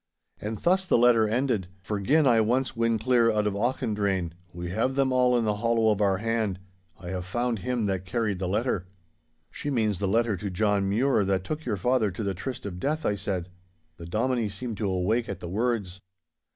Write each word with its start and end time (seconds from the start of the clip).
And 0.39 0.57
thus 0.57 0.87
the 0.87 0.97
letter 0.97 1.29
ended: 1.29 1.67
'"_For 1.85 2.03
gin 2.03 2.25
I 2.25 2.41
once 2.41 2.75
win 2.75 2.97
clear 2.97 3.31
out 3.31 3.45
of 3.45 3.53
Auchendrayne, 3.53 4.31
we 4.51 4.71
have 4.71 4.95
them 4.95 5.13
all 5.13 5.37
in 5.37 5.45
the 5.45 5.57
hollow 5.57 5.89
of 5.91 6.01
our 6.01 6.17
hand, 6.17 6.57
I 6.99 7.09
have 7.09 7.23
found 7.23 7.59
him 7.59 7.85
that 7.85 8.03
carried 8.03 8.39
the 8.39 8.47
letter_."' 8.47 8.85
'She 9.51 9.69
means 9.69 9.99
the 9.99 10.07
letter 10.07 10.35
to 10.37 10.49
John 10.49 10.89
Mure 10.89 11.23
that 11.25 11.43
took 11.43 11.65
your 11.65 11.77
father 11.77 12.09
to 12.09 12.23
the 12.23 12.33
tryst 12.33 12.65
of 12.65 12.79
death,' 12.79 13.05
I 13.05 13.13
said. 13.13 13.49
The 13.97 14.07
Dominie 14.07 14.49
seemed 14.49 14.77
to 14.77 14.89
awake 14.89 15.29
at 15.29 15.39
the 15.39 15.47
words. 15.47 15.99